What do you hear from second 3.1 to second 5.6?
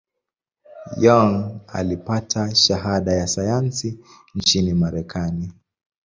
ya sayansi nchini Marekani.